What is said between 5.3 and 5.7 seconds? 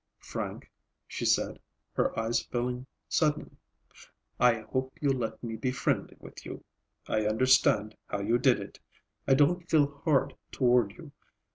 me be